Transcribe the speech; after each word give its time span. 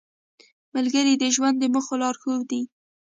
ملګری 0.75 1.13
د 1.17 1.23
ژوند 1.35 1.55
د 1.59 1.63
موخو 1.73 1.95
لارښود 2.01 2.41
دی 2.51 2.61